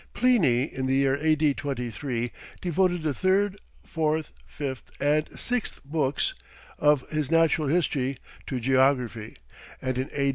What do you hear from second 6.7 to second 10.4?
of his Natural History to geography, and in A.